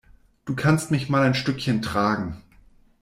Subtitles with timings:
[0.45, 2.41] Du kannst mich mal ein Stückchen tragen.